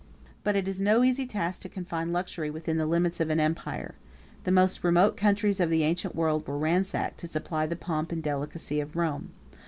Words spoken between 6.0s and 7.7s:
world were ransacked to supply